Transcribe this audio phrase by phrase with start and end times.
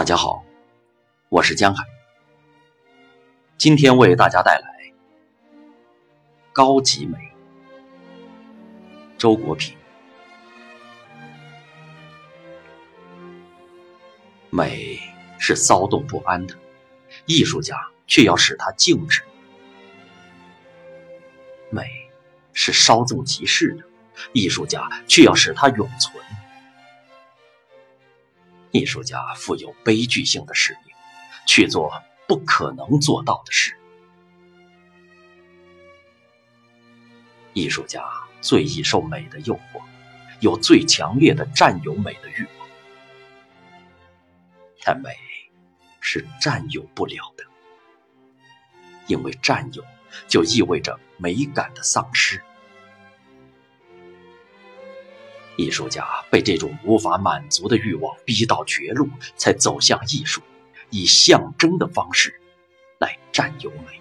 [0.00, 0.42] 大家好，
[1.28, 1.84] 我是江海，
[3.58, 4.94] 今天为大家带来
[6.54, 7.18] 高级美。
[9.18, 9.76] 周国平，
[14.48, 14.98] 美
[15.38, 16.56] 是骚动不安的，
[17.26, 17.76] 艺术家
[18.06, 19.20] 却要使它静止；
[21.68, 21.84] 美
[22.54, 23.84] 是稍纵即逝的，
[24.32, 26.24] 艺术家却要使它永存。
[28.72, 30.94] 艺术家负有悲剧性的使命，
[31.46, 31.92] 去做
[32.28, 33.76] 不可能做到的事。
[37.52, 38.04] 艺术家
[38.40, 39.82] 最易受美的诱惑，
[40.40, 42.68] 有最强烈的占有美的欲望，
[44.84, 45.16] 但美
[46.00, 47.44] 是占有不了的，
[49.08, 49.84] 因为占有
[50.28, 52.40] 就意味着美感的丧失。
[55.60, 60.40] 艺术家被这种无法满足的欲望逼到绝路，才走向艺术，
[60.88, 62.40] 以象征的方式
[62.98, 64.00] 来占有美。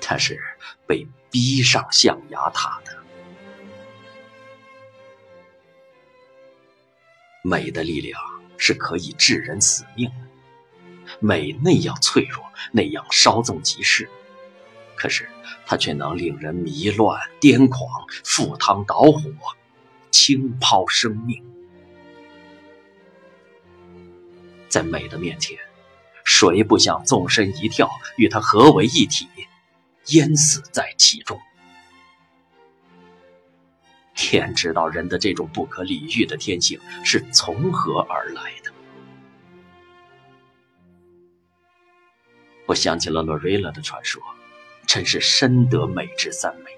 [0.00, 0.40] 他是
[0.86, 2.98] 被逼上象牙塔的。
[7.42, 8.20] 美的力量
[8.56, 14.08] 是可以致人死命的，美那样脆弱，那样稍纵即逝，
[14.96, 15.28] 可是。
[15.66, 19.30] 它却能令人迷乱、癫狂、赴汤蹈火、
[20.10, 21.42] 倾抛生命。
[24.68, 25.56] 在美的面前，
[26.22, 29.26] 谁不想纵身一跳，与它合为一体，
[30.08, 31.40] 淹死在其中？
[34.14, 38.70] 天知道人的这种不可理喻的天性是从何而来的。
[42.66, 44.22] 我想起了洛瑞拉的传说。
[44.94, 46.70] 真是深得美之赞美。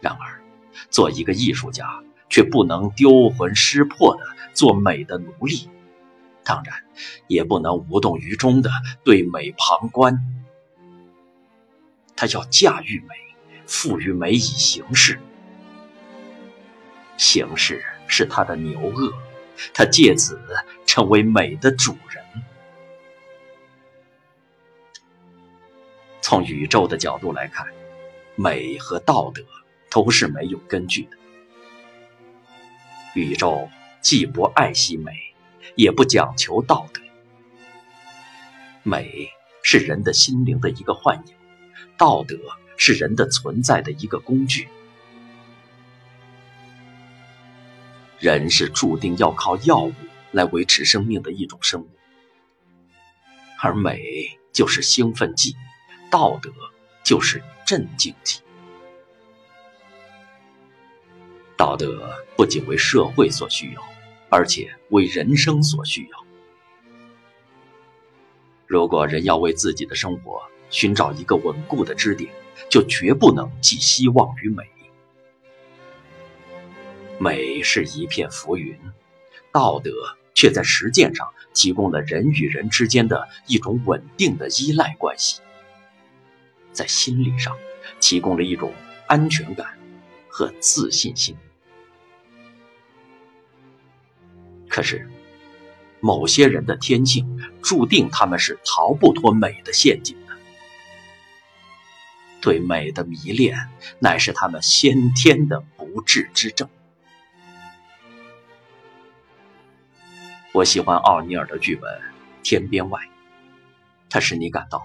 [0.00, 0.42] 然而，
[0.90, 5.70] 做一个艺术家，却不能丢魂失魄的做美的奴隶，
[6.42, 6.82] 当然，
[7.28, 8.72] 也不能无动于衷的
[9.04, 10.18] 对美旁观。
[12.16, 13.14] 他要驾驭美，
[13.64, 15.20] 赋予美以形式，
[17.16, 19.14] 形式是他的牛轭，
[19.72, 20.40] 他借此
[20.86, 22.24] 成为美的主人。
[26.22, 27.66] 从宇宙的角度来看，
[28.36, 29.44] 美和道德
[29.90, 31.18] 都是没有根据的。
[33.14, 33.68] 宇宙
[34.00, 35.12] 既不爱惜美，
[35.74, 37.02] 也不讲求道德。
[38.84, 39.28] 美
[39.62, 41.34] 是人的心灵的一个幻影，
[41.98, 42.38] 道德
[42.76, 44.68] 是人的存在的一个工具。
[48.18, 49.92] 人是注定要靠药物
[50.30, 51.90] 来维持生命的一种生物，
[53.60, 54.00] 而美
[54.52, 55.56] 就是兴奋剂。
[56.12, 56.52] 道德
[57.02, 58.42] 就是镇静剂。
[61.56, 63.82] 道德不仅为社会所需要，
[64.28, 66.26] 而且为人生所需要。
[68.66, 72.30] 如果人要为自己的生活寻找一个稳固的支点，
[72.68, 74.64] 就绝不能寄希望于美。
[77.18, 78.78] 美是一片浮云，
[79.50, 79.90] 道德
[80.34, 85.40] 却在实践上提供了人与人之间的一种稳定的依赖关系。
[86.72, 87.56] 在心理上
[88.00, 88.72] 提供了一种
[89.06, 89.78] 安全感
[90.28, 91.36] 和自信心。
[94.68, 95.08] 可是，
[96.00, 97.26] 某些人的天性
[97.62, 100.34] 注定他们是逃不脱美的陷阱的。
[102.40, 103.68] 对美的迷恋
[104.00, 106.68] 乃是他们先天的不治之症。
[110.52, 111.90] 我喜欢奥尼尔的剧本
[112.42, 113.00] 《天边外》，
[114.10, 114.82] 它使你感到，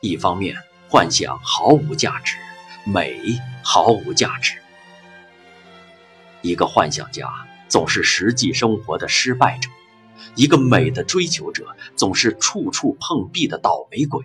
[0.00, 0.56] 一方面。
[0.90, 2.36] 幻想毫无价值，
[2.84, 3.20] 美
[3.62, 4.58] 毫无价值。
[6.42, 7.28] 一个幻想家
[7.68, 9.70] 总是实际生活的失败者，
[10.34, 14.24] 一个美的追求者总是处处碰壁的倒霉鬼。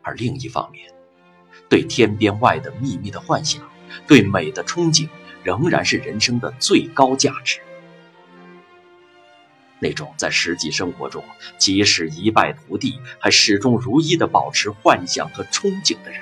[0.00, 0.90] 而另一方面，
[1.68, 3.62] 对天边外的秘密的幻想，
[4.06, 5.06] 对美的憧憬，
[5.42, 7.60] 仍然是人生的最高价值。
[9.78, 11.22] 那种在实际生活中
[11.58, 16.20] 即使一败涂地，还始终如一的保持幻想和憧憬的人，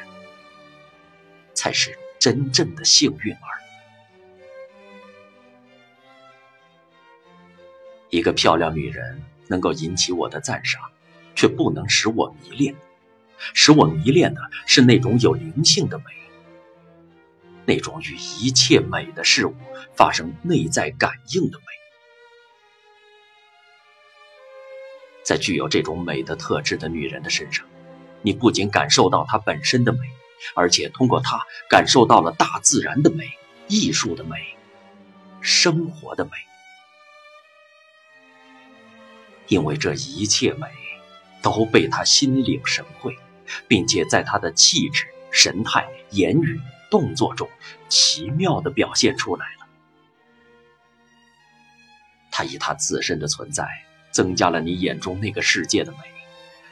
[1.54, 3.52] 才是真正的幸运儿。
[8.10, 10.80] 一个漂亮女人能够引起我的赞赏，
[11.34, 12.74] 却不能使我迷恋。
[13.52, 16.04] 使我迷恋的是那种有灵性的美，
[17.66, 19.54] 那种与一切美的事物
[19.96, 21.64] 发生内在感应的美。
[25.24, 27.66] 在具有这种美的特质的女人的身上，
[28.22, 29.98] 你不仅感受到她本身的美，
[30.54, 33.32] 而且通过她感受到了大自然的美、
[33.66, 34.36] 艺术的美，
[35.40, 36.30] 生活的美。
[39.48, 40.66] 因为这一切美
[41.42, 43.16] 都被他心领神会，
[43.68, 46.60] 并且在他的气质、神态、言语、
[46.90, 47.48] 动作中
[47.88, 49.66] 奇妙地表现出来了。
[52.30, 53.66] 他以他自身的存在
[54.14, 55.98] 增加了你眼中那个世界的美，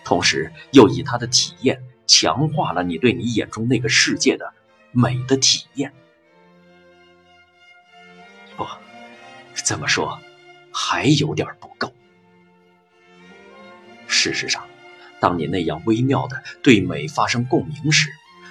[0.04, 4.54] 同时又以他的体验强化了你对你眼中那个世界的
[4.92, 5.92] 美的体验。
[8.56, 8.64] 不，
[9.56, 10.20] 这么说
[10.72, 11.92] 还有点不够。
[14.06, 14.64] 事实上，
[15.18, 18.08] 当你那样微妙的对美发生共鸣时，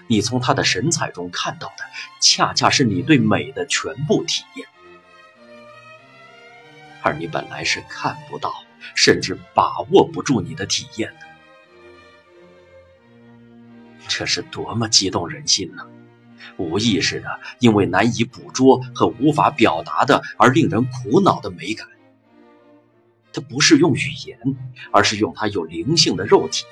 [0.08, 1.86] 你从他的神采中看到的，
[2.20, 4.68] 恰恰是你对美的全部体验，
[7.02, 11.14] 而你本来是看不到，甚至把握不住你的体验。
[14.08, 15.88] 这是多么激动人心呢！
[16.58, 21.88] 无意识的，因为难以捕捉和无法表达的而令人苦恼的美感。
[23.32, 24.38] 它不是用语言，
[24.92, 26.66] 而是用它有灵性的肉体，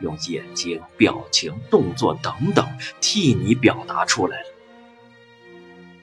[0.00, 2.68] 用眼睛、表情、动作等等
[3.00, 4.46] 替你表达出来了。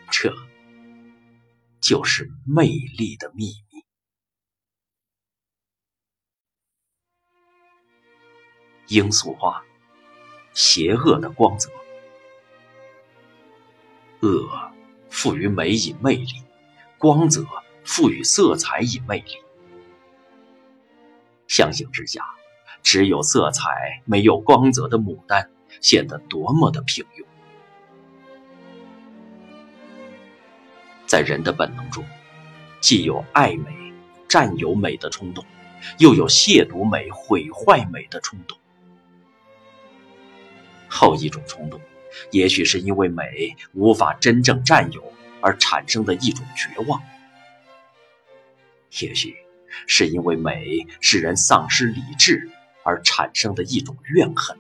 [0.10, 0.36] 这
[1.80, 3.71] 就是魅力的秘密。
[8.92, 9.64] 罂粟花，
[10.54, 11.70] 邪恶的光泽。
[14.20, 14.50] 恶
[15.10, 16.44] 赋予美以魅力，
[16.98, 17.46] 光泽
[17.86, 19.38] 赋予色彩以魅力。
[21.48, 22.22] 相形之下，
[22.84, 25.50] 只有色彩没有光泽的牡丹
[25.80, 27.26] 显得多么的平庸。
[31.06, 32.04] 在人的本能中，
[32.82, 33.94] 既有爱美、
[34.28, 35.46] 占有美的冲动，
[35.98, 38.58] 又有亵渎美、毁坏美的冲动。
[41.02, 41.82] 后一种冲动，
[42.30, 45.12] 也许是因为美无法真正占有
[45.42, 47.02] 而产生的一种绝望，
[49.00, 49.36] 也许。
[49.88, 52.50] 是因为美使人丧失理智
[52.84, 54.58] 而产生的一种怨恨。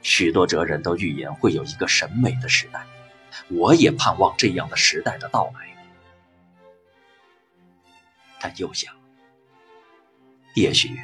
[0.00, 2.86] 许多哲人都预言会有一个审美的时代，
[3.48, 5.68] 我也盼望这样的时代的到来。
[8.40, 8.94] 但又想，
[10.54, 10.96] 也许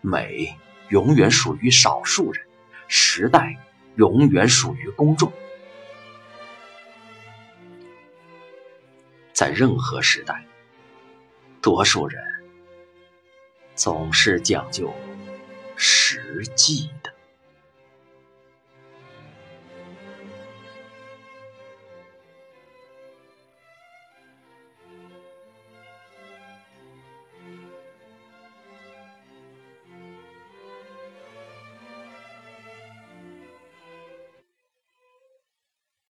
[0.00, 0.56] 美
[0.90, 2.44] 永远属于少数人，
[2.86, 3.56] 时代
[3.96, 5.32] 永远属于公众。
[9.32, 10.44] 在任何时代，
[11.60, 12.22] 多数人
[13.74, 14.92] 总是讲究
[15.76, 17.17] 实际的。